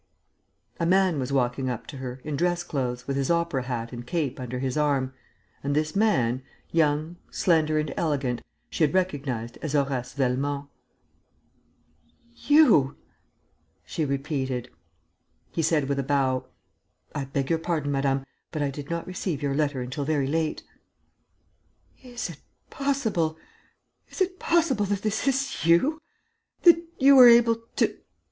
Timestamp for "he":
15.51-15.61